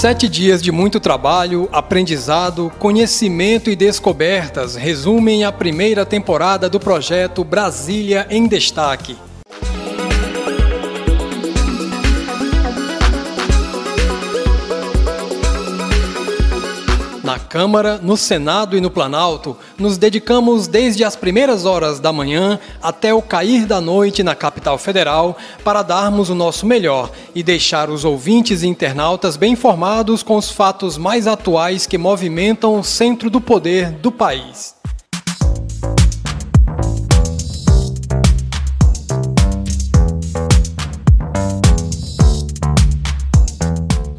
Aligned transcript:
Sete 0.00 0.28
dias 0.28 0.62
de 0.62 0.72
muito 0.72 0.98
trabalho, 0.98 1.68
aprendizado, 1.70 2.72
conhecimento 2.78 3.68
e 3.68 3.76
descobertas 3.76 4.74
resumem 4.74 5.44
a 5.44 5.52
primeira 5.52 6.06
temporada 6.06 6.70
do 6.70 6.80
projeto 6.80 7.44
Brasília 7.44 8.26
em 8.30 8.48
Destaque. 8.48 9.16
Na 17.30 17.38
Câmara, 17.38 17.96
no 17.96 18.16
Senado 18.16 18.76
e 18.76 18.80
no 18.80 18.90
Planalto, 18.90 19.56
nos 19.78 19.96
dedicamos 19.96 20.66
desde 20.66 21.04
as 21.04 21.14
primeiras 21.14 21.64
horas 21.64 22.00
da 22.00 22.12
manhã 22.12 22.58
até 22.82 23.14
o 23.14 23.22
cair 23.22 23.66
da 23.66 23.80
noite 23.80 24.24
na 24.24 24.34
capital 24.34 24.76
federal 24.76 25.38
para 25.62 25.84
darmos 25.84 26.28
o 26.28 26.34
nosso 26.34 26.66
melhor 26.66 27.08
e 27.32 27.40
deixar 27.44 27.88
os 27.88 28.04
ouvintes 28.04 28.64
e 28.64 28.66
internautas 28.66 29.36
bem 29.36 29.52
informados 29.52 30.24
com 30.24 30.36
os 30.36 30.50
fatos 30.50 30.98
mais 30.98 31.28
atuais 31.28 31.86
que 31.86 31.96
movimentam 31.96 32.76
o 32.76 32.82
centro 32.82 33.30
do 33.30 33.40
poder 33.40 33.92
do 33.92 34.10
país. 34.10 34.79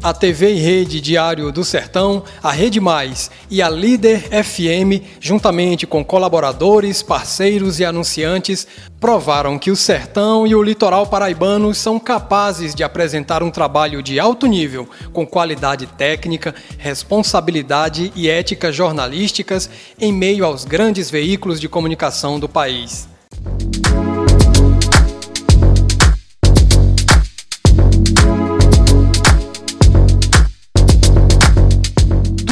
A 0.02 0.12
TV 0.12 0.54
e 0.54 0.58
Rede 0.58 1.00
Diário 1.00 1.52
do 1.52 1.62
Sertão, 1.62 2.24
a 2.42 2.50
Rede 2.50 2.80
Mais 2.80 3.30
e 3.48 3.62
a 3.62 3.68
Líder 3.68 4.22
FM, 4.42 5.00
juntamente 5.20 5.86
com 5.86 6.04
colaboradores, 6.04 7.02
parceiros 7.02 7.78
e 7.78 7.84
anunciantes, 7.84 8.66
provaram 8.98 9.58
que 9.58 9.70
o 9.70 9.76
Sertão 9.76 10.44
e 10.46 10.54
o 10.54 10.62
litoral 10.62 11.06
paraibanos 11.06 11.78
são 11.78 12.00
capazes 12.00 12.74
de 12.74 12.82
apresentar 12.82 13.42
um 13.42 13.50
trabalho 13.50 14.02
de 14.02 14.18
alto 14.18 14.46
nível, 14.46 14.88
com 15.12 15.24
qualidade 15.24 15.86
técnica, 15.86 16.52
responsabilidade 16.78 18.12
e 18.16 18.28
ética 18.28 18.72
jornalísticas 18.72 19.70
em 20.00 20.12
meio 20.12 20.44
aos 20.44 20.64
grandes 20.64 21.10
veículos 21.10 21.60
de 21.60 21.68
comunicação 21.68 22.40
do 22.40 22.48
país. 22.48 23.11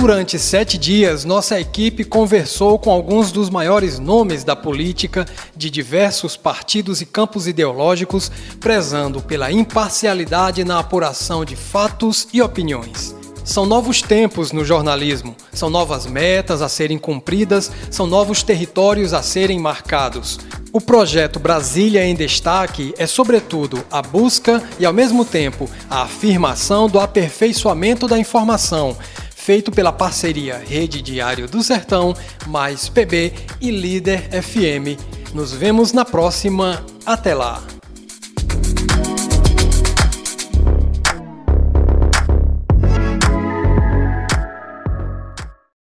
Durante 0.00 0.38
sete 0.38 0.78
dias, 0.78 1.26
nossa 1.26 1.60
equipe 1.60 2.04
conversou 2.04 2.78
com 2.78 2.90
alguns 2.90 3.30
dos 3.30 3.50
maiores 3.50 3.98
nomes 3.98 4.42
da 4.42 4.56
política 4.56 5.26
de 5.54 5.68
diversos 5.68 6.38
partidos 6.38 7.02
e 7.02 7.06
campos 7.06 7.46
ideológicos, 7.46 8.32
prezando 8.58 9.20
pela 9.20 9.52
imparcialidade 9.52 10.64
na 10.64 10.78
apuração 10.78 11.44
de 11.44 11.54
fatos 11.54 12.26
e 12.32 12.40
opiniões. 12.40 13.14
São 13.44 13.66
novos 13.66 14.00
tempos 14.00 14.52
no 14.52 14.64
jornalismo, 14.64 15.36
são 15.52 15.68
novas 15.68 16.06
metas 16.06 16.62
a 16.62 16.68
serem 16.68 16.96
cumpridas, 16.96 17.70
são 17.90 18.06
novos 18.06 18.42
territórios 18.42 19.12
a 19.12 19.22
serem 19.22 19.58
marcados. 19.58 20.40
O 20.72 20.80
projeto 20.80 21.40
Brasília 21.40 22.04
em 22.06 22.14
Destaque 22.14 22.94
é, 22.96 23.06
sobretudo, 23.06 23.84
a 23.90 24.00
busca 24.00 24.62
e, 24.78 24.86
ao 24.86 24.92
mesmo 24.92 25.24
tempo, 25.24 25.68
a 25.90 26.02
afirmação 26.02 26.88
do 26.88 27.00
aperfeiçoamento 27.00 28.06
da 28.06 28.18
informação, 28.18 28.96
feito 29.40 29.72
pela 29.72 29.90
parceria 29.90 30.58
Rede 30.58 31.00
Diário 31.00 31.48
do 31.48 31.62
Sertão, 31.62 32.14
mais 32.46 32.88
PB 32.88 33.32
e 33.60 33.70
Líder 33.70 34.28
FM. 34.42 35.00
Nos 35.34 35.52
vemos 35.52 35.92
na 35.92 36.04
próxima. 36.04 36.84
Até 37.06 37.34
lá! 37.34 37.79